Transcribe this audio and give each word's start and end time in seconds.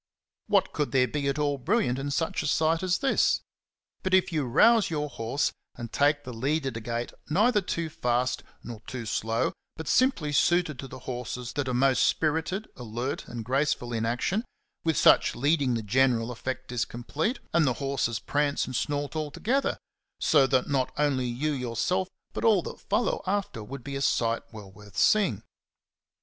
What 0.47 0.63
64 0.75 0.79
XENOPIION 0.79 0.79
ON 0.79 0.95
HORSEMANSHIP. 0.95 1.13
could 1.13 1.13
there 1.13 1.21
be 1.21 1.29
at 1.29 1.37
all 1.45 1.57
brilliant 1.59 1.99
in 1.99 2.09
such 2.09 2.41
a 2.41 2.47
sight 2.47 2.81
as 2.81 2.97
this? 2.97 3.41
But 4.01 4.13
if 4.15 4.31
you 4.33 4.45
rouse 4.45 4.89
your 4.89 5.09
horse 5.09 5.51
and 5.75 5.93
take 5.93 6.23
the 6.23 6.33
lead 6.33 6.65
at 6.65 6.75
a 6.75 6.79
gait 6.81 7.13
neither 7.29 7.61
too 7.61 7.87
fast 7.87 8.41
nor 8.63 8.81
too 8.87 9.05
slow, 9.05 9.53
but 9.77 9.87
simply 9.87 10.31
suited 10.31 10.79
to 10.79 10.87
the 10.87 10.97
horses 11.05 11.53
that 11.53 11.67
are 11.67 11.73
most 11.75 12.01
spirited, 12.01 12.67
alert, 12.75 13.27
and 13.27 13.45
graceful 13.45 13.93
in 13.93 14.07
action, 14.07 14.43
with 14.83 14.97
such 14.97 15.35
leading 15.35 15.75
the 15.75 15.83
general 15.83 16.31
effect 16.31 16.71
is 16.71 16.83
complete, 16.83 17.37
and 17.53 17.67
the 17.67 17.73
horses 17.73 18.17
prance 18.17 18.65
and 18.65 18.75
snort 18.75 19.15
all 19.15 19.29
together, 19.29 19.77
so 20.19 20.47
that 20.47 20.67
not 20.67 20.91
only 20.97 21.27
you 21.27 21.51
yourself 21.51 22.07
but 22.33 22.43
all 22.43 22.63
that 22.63 22.81
follow 22.81 23.21
after 23.27 23.63
would 23.63 23.83
be 23.83 23.95
a 23.95 24.01
sight 24.01 24.41
well 24.51 24.71
worth 24.71 24.97
seeing. 24.97 25.43